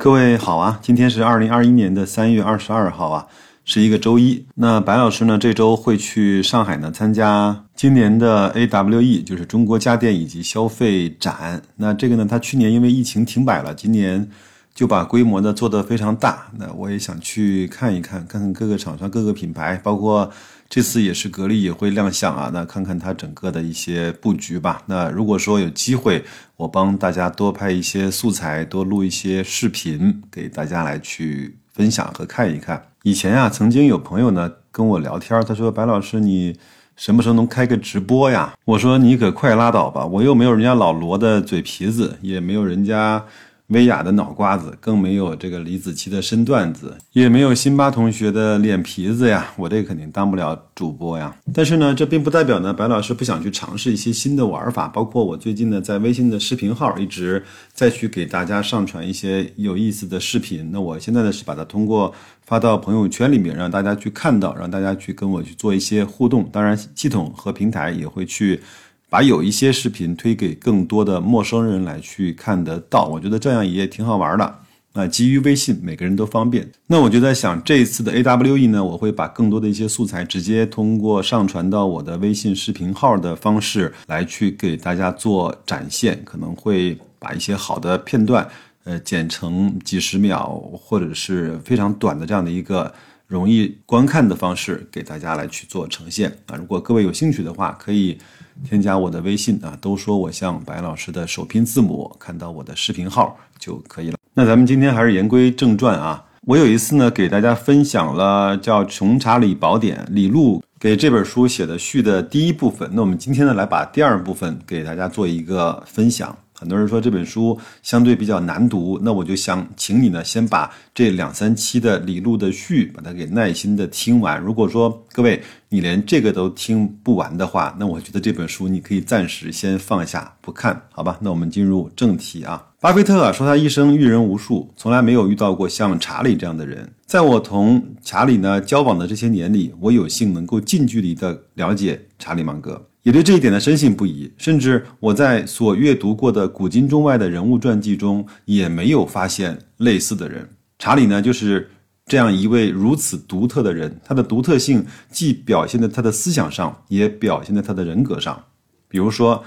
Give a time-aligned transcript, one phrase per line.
[0.00, 3.26] 各位好啊，今天是二零二一年的三月二十二号啊，
[3.64, 4.46] 是一个周一。
[4.54, 11.60] 那白老师呢，这周会去上海呢参加今年的 AWE，就是中国家电以及消费展。
[11.74, 14.24] 那这个呢，他去年因为疫情停摆了，今年
[14.72, 16.46] 就把规模呢做得非常大。
[16.56, 20.30] 那我也想去看一看，看看各个厂商、各个品牌，包括。
[20.70, 24.82] 这次也是格力也会亮相啊，那看看它整个的一些布局吧。
[24.84, 26.22] 那如果说有机会，
[26.56, 32.82] 我帮大家多拍一些素材，多录一些视频，给大家来去分享和看一看。
[33.02, 36.54] 以前啊，曾经有朋友呢跟我聊天，他说：“白老师，你
[36.96, 43.24] 什么时候能开个直播呀？”我说：“你可快拉倒吧，我又没有人家老罗的嘴皮子，也没有人家。”
[43.68, 49.52] 薇娅的脑瓜子，更没有这个李子柒的身段子，也没有辛巴同学的脸皮子呀！
[49.56, 51.36] 我这肯定当不了主播呀。
[51.52, 54.88] 但是呢，这并不代表呢，白老师不想去尝试一些新的玩法。
[54.88, 57.44] 包括我最近呢，在微信的视频号一直
[57.74, 60.70] 在去给大家上传一些有意思的视频。
[60.72, 62.14] 那我现在呢，是把它通过
[62.46, 66.48] 发到朋友圈里面，让大家去看到，让大家去跟我去做一些互动。
[66.50, 68.62] 当然，系统和平台也会去。
[69.10, 74.58] 把有一些视频推给更多的陌生人来去看得到，我觉得这样也挺好玩的。
[74.94, 76.68] 那基于微信，每个人都方便。
[76.88, 88.48] 那我就在想，这一次的 AWE 呢，我会把更多的一些素材直接通过上传到我的微信视频号的方式来去给大家做展现，可能会把一些好的片段，
[88.84, 92.92] 呃，剪成几十秒或者是非常短的这样的一个
[93.26, 96.56] 容易观看的方式给大家来去做呈现啊。
[96.56, 98.18] 如果各位有兴趣的话，可以。
[98.64, 104.16] 添加我的微信啊，都说我像白老师的首拼字母，看到我的视频号就可以了。
[104.34, 112.88] 那咱们今天还是言归正传啊，我有一次呢给大家分享了叫《穷查理宝典》，李路给这本书写的序的第一部分。
[112.92, 116.36] 那我们今天呢来把第二部分给大家做一个分享。
[116.58, 124.40] 很多人说这本书相对比较难读，那我就想请你呢，先把这两三期的李路的序，把它给耐心的听完。
[124.40, 131.16] 如果说各位你连这个都听不完的话，那我觉得这本书你可以暂时先放下不看，好吧？
[131.20, 132.67] 那我们进入正题啊。
[132.80, 136.88] 巴菲特啊说他一生遇人无数，从来没有遇到过像查理这样的人。
[137.06, 142.80] 在我同查理呢交往的这些年里，我有幸能够近距离的了解查理芒格。
[143.02, 150.48] 也对这一点呢深信不疑，甚至我在所阅读过的古今中外的人物传记中，也没有发现类似的人。
[150.78, 151.68] 查理呢，就是
[152.06, 158.40] 这样一位如此独特的人，他的独特性既表现在他的思想上，也表现在他的人格上。
[158.86, 159.42] 比如说，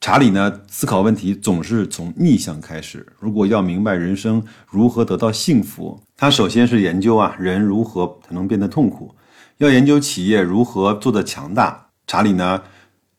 [0.00, 3.04] 查理呢思考问题总是从逆向开始。
[3.18, 9.14] 如果要明白人生如何得到幸福，他首先是研究啊人如何才能变得痛苦，
[9.58, 11.88] 要研究企业如何做得强大。
[12.06, 12.62] 查理呢？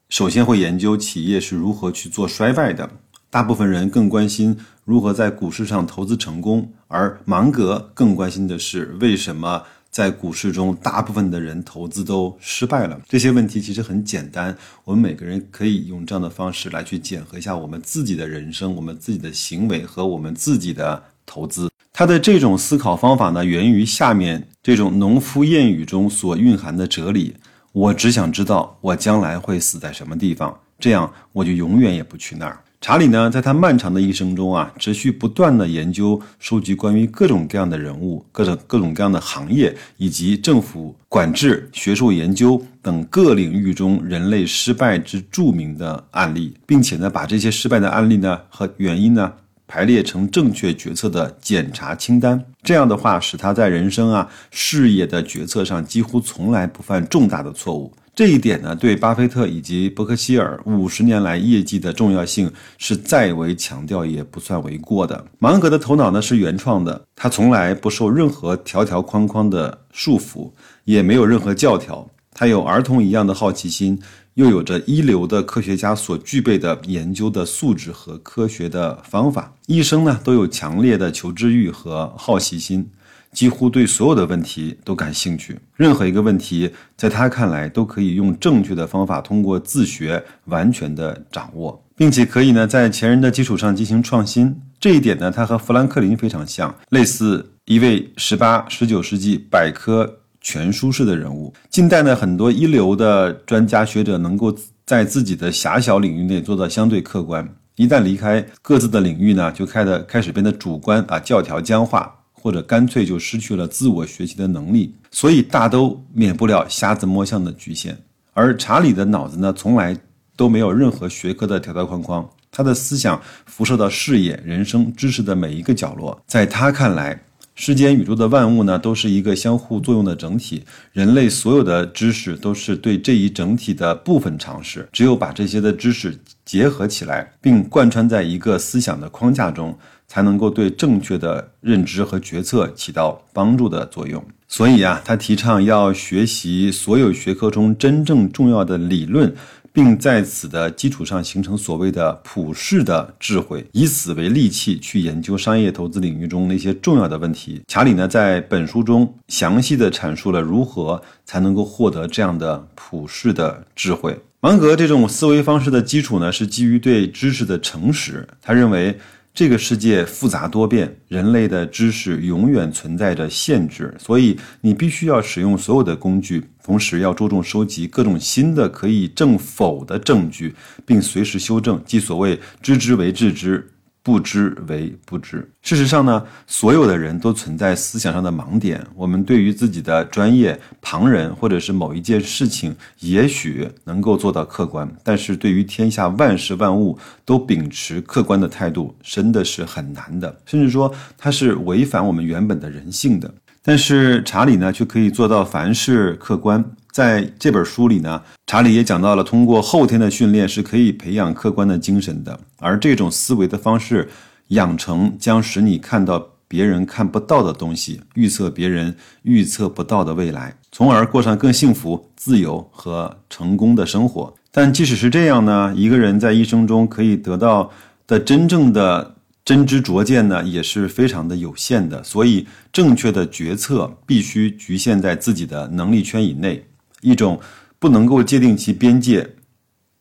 [0.08, 2.90] 首先会研究企业是如何去做衰败的，
[3.30, 13.00] 大部分人更关心如何在股市上投资成功，而芒格更关心的是为什么在股市中大部分的人投资都失败了。
[13.08, 21.70] 这些问题其实很简单，我们每个人可以用这样的方式来去检核一下我们自己的人生、我们自己的行为和我们自己的投资。
[21.92, 27.36] 他的这种思考方法呢，源于下面这种农夫谚语中所蕴含的哲理。
[27.72, 32.60] 我只想知道我将来会死在什么地方，这样我就永远也不去那儿。
[32.82, 49.34] 查理呢，在他漫长的一生中啊，持续不断的研究、收集关于各种各样的人物、各种各种各样的行业以及政府管制、学术研究等各领域中人类失败之著名的案例，并且呢，把这些失败的案例呢和原因呢。
[49.72, 57.94] 排列成正确决策的检查清单，这样的话使他在人生啊事业的决策上几乎从来不犯重大的错误。
[58.20, 65.26] 这一点呢，对巴菲特以及伯克希尔五十年来业绩的重要性是再为强调也不算为过的。
[65.38, 70.52] 芒格的头脑呢是原创的，他从来不受任何条条框框的束缚，
[70.84, 72.06] 也没有任何教条。
[72.34, 73.98] 他有儿童一样的好奇心。
[74.36, 82.90] 又有着一流的科学家所具备的研究的素质和科学的方法，一生呢都有强烈的求知欲和好奇心，
[83.32, 85.58] 几乎对所有的问题都感兴趣。
[85.76, 94.56] 任何一个问题，在他看来都可以用正确的方法通过自学完全的掌握，并且可以呢在前人的基础上进行创新。
[94.80, 100.16] 这一点呢，他和富兰克林非常像，类似一位十八、十九世纪百科。
[100.42, 104.56] 全书式的人物，近代呢很多一流的专家学者能够
[104.86, 107.46] 在自己的狭小领域内做到相对客观，
[107.76, 117.98] 一旦离开各自的领域呢，就开的开始变得主观啊，教条僵化，或者干脆就失去了自我学习的能力，所以大都免不了瞎子摸象的局限。
[118.34, 119.98] 而查理的脑子呢，从来
[120.36, 122.28] 都没有任何学科的条条框框。
[122.52, 126.20] 他的思想辐射到事业、人生、知识的每一个角落。
[126.26, 127.22] 在他看来，
[127.62, 130.64] 世间宇宙的万物呢，都是一个相互作用的整体。
[130.94, 134.88] 人类所有的知识都是对这一整体的部分尝试。
[134.94, 139.78] 只有把这些的知识结合起来，并贯穿在一个思想的框架中，
[140.08, 144.24] 才能够对正确的认知和决策起到帮助的作用。
[144.48, 149.36] 所以啊，他提倡要学习所有学科中真正重要的理论。
[149.72, 157.62] 并在此的基础上形成所谓的普世的智慧，以此为利器去研究商业投资领域中那些重要的问题。
[157.68, 164.20] 查理呢，在本书中详细的阐述了如何才能够获得这样的普世的智慧。
[164.42, 168.28] 芒格这种思维方式的基础呢，是基于对知识的诚实。
[168.42, 168.98] 他认为。
[169.40, 180.54] 这个世界复杂多变，人类的知识永远存在着限制，所以你必须要使用所有的工具，同时要注重收集各种新的可以证否的证据，
[180.86, 183.66] 并随时修正，即所谓知之为知之。
[184.02, 185.48] 不知为不知。
[185.62, 188.86] 事实上呢，所有的人都存在思想上的盲点。
[188.96, 200.36] 我们对于自己的专业、旁人或者是某一件事情，也许能够做到客观，但是对于天下万事万物都秉持客观的态度，真的是很难的。
[200.46, 203.32] 甚至说，它是违反我们原本的人性的。
[203.62, 206.64] 但是查理呢，却可以做到凡事客观。
[207.00, 212.38] 在这本书里呢，查理也讲到了，通过后天的训练是可以培养客观的精神的。
[212.58, 214.10] 而这种思维的方式
[214.50, 224.36] 养成，将使你看到别人看不到的东西，预测别人预测不到的未来，从而过上更幸福、自由和成功的生活。
[224.52, 227.72] 但即使是这样呢，一个人在一生中可以得到
[228.08, 232.04] 的真正的真知灼见呢，也是非常的有限的。
[232.04, 236.66] 所以，正确的决策必须局限在自己的能力圈以内。
[237.02, 237.40] 一种
[237.78, 239.28] 不能够界定其边界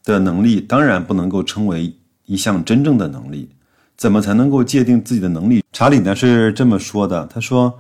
[0.05, 1.95] 的能力，当然不能够称为
[2.27, 3.49] 一项真正的能力。
[3.97, 5.65] 怎么才能够界定自己的能力？
[5.73, 7.77] 查理呢是这么说的：他说，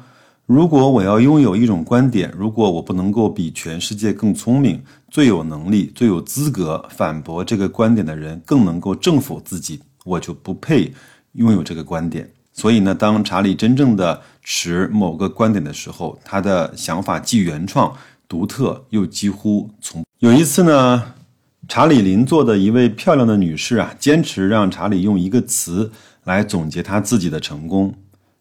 [0.47, 10.93] 如果我要拥有一种观点，如果我不能够比全世界更聪明、最有能力、最有资格反驳这个观点的人更能够证否自己，我就不配
[11.35, 12.29] 拥有这个观点。
[12.53, 17.93] 所以呢，当查理真正的持某个观点的时候，他的想法既原创。
[18.29, 21.15] 独特又几乎从有一次呢，
[21.67, 25.91] 查理邻座的一位漂亮的女士啊，坚持让查理用一个词
[26.25, 27.95] 来总结他自己的成功。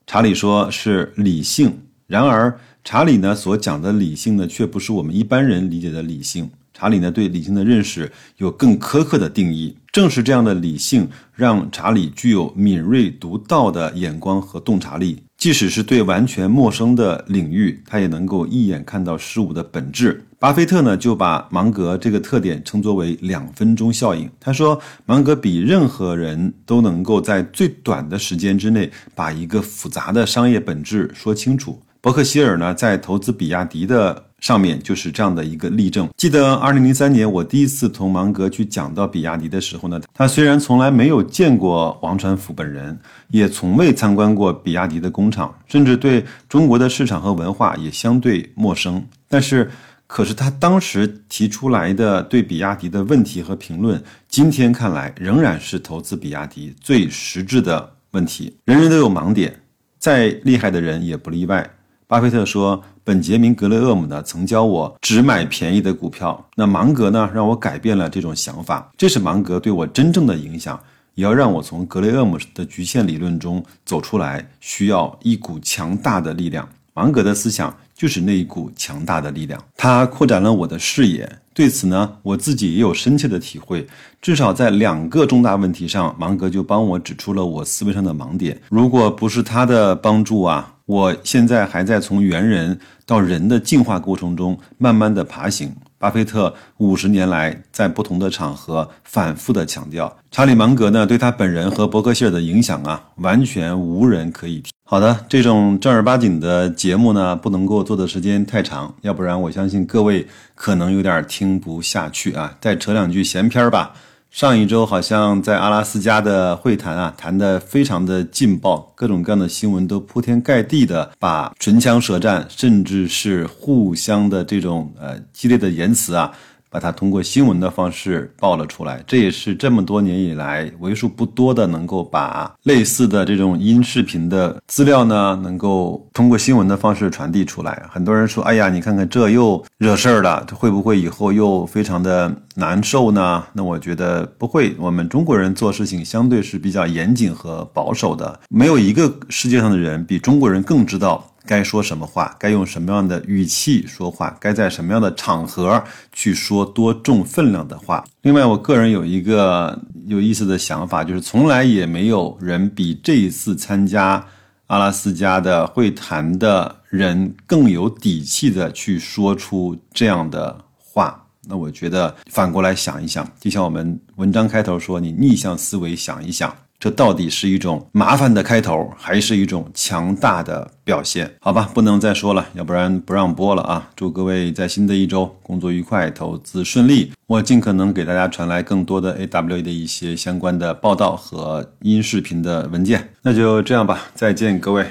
[0.05, 6.49] 查理说是理性，然而查理呢所讲的理性呢，却不是我们一般人理解的理性。
[6.73, 9.75] 查理呢对理性的认识有更苛刻的定义。
[9.91, 15.23] 正是这样的理性，让查理具有敏锐独到的眼光和洞察力。
[15.37, 20.23] 即使是对完全陌生的领域，他也能够一眼看到事物的本质。
[20.39, 24.29] 巴菲特呢，就把芒格这个特点称作为“两分钟效应”。
[24.41, 31.79] 他说，芒格比任何人都能够在最短的时间之内把一个复杂的商业本质说清楚。
[32.01, 34.26] 伯克希尔呢，在投资比亚迪的。
[34.39, 36.07] 上面就是这样的一个例证。
[36.15, 42.97] 记得二零零三年我第一次同芒格去讲到比亚迪的时候呢，他虽然从来没有见过王传福本人，
[43.29, 49.03] 也从未参观过比亚迪的工厂，甚至对中国的市场和文化也相对陌生。
[49.27, 49.69] 但是，
[50.05, 58.55] 可是他当时提出来的对比亚迪的问题和评论，今天看来仍然是投资比亚迪最实质的问题。
[58.65, 59.53] 人人都有盲点，
[59.99, 61.69] 再厉害的人也不例外。
[62.09, 66.47] 巴菲特说：“本杰明·格雷厄姆呢，曾教我只买便宜的股票。
[66.55, 68.89] 那芒格呢，让我改变了这种想法。
[68.95, 70.79] 这是芒格对我真正的影响。
[71.15, 76.69] 也要让我从格雷厄姆的局限理论中走出来，需要一股强大的力量。
[76.97, 81.31] 芒格的思想就是那一股强大的力量，它扩展了我的视野。
[81.53, 83.85] 对此呢，我自己也有深切的体会。
[84.19, 88.59] 至少在两个重大问题上，芒格就帮我指出了我思维上的盲点。
[88.69, 95.75] 如果不是他的帮助啊！”我现在还在从猿人到人的进化过程中慢慢的爬行。
[95.99, 104.71] 巴菲特五十年来在不同的场合反复的强调，查理芒格呢对他本人和伯克希尔的影响啊，完全无人可以提。
[104.89, 110.25] 好的，这种正儿八经的节目呢，不能够做的时间太长，要不然我相信各位
[110.55, 112.55] 可能有点听不下去啊。
[112.61, 113.93] 再扯两句闲篇儿吧。
[114.31, 126.31] 上一周好像在阿拉斯加的会谈啊，谈得非常的劲爆，各种各样的新闻都铺天盖地的把唇枪舌战，甚至是互相的这种呃激烈的言辞啊，
[126.77, 129.03] 把它通过新闻的方式报了出来。
[129.07, 137.83] 这也是这么多年以来为数不多的能够把类似的这种音视频的资料呢，能够通过新闻的方式传递出来。
[137.89, 144.75] 很多人说：“哎呀，你看看这又惹事儿了，会不会以后又非常的难受呢？”那我觉得不会。
[144.77, 151.27] 我们中国人做事情相对是比较严谨和保守的，没有一个世界上的人比中国人更知道。
[151.47, 158.03] 该说什么话，该用什么样的语气说话，该在什么样的场合去说多重分量的话。
[158.21, 164.23] 另外，我个人有一个有意思的想法，就是从来也没有人比这一次参加
[164.67, 171.23] 阿拉斯加的会谈的人更有底气的去说出这样的话。
[171.49, 176.53] 那我觉得反过来想一想，就像我们文章开头说，你逆向思维想一想。
[176.79, 181.33] 这到底是一种麻烦的开头，还是一种强大的表现？
[181.39, 183.89] 好吧，不能再说了，要不然不让播了啊！
[183.95, 187.11] 祝各位在新的一周工作愉快，投资顺利。
[187.25, 193.09] 我尽可能给大家传来更多的 AWE 的一些相关的报道和音视频的文件。
[193.23, 194.85] 那就这样吧，再见，各位。